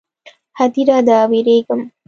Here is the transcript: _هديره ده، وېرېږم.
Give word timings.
_هديره 0.61 0.97
ده، 1.07 1.17
وېرېږم. 1.31 1.81